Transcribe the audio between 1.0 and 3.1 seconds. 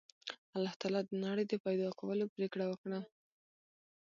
د نړۍ د پیدا کولو پرېکړه وکړه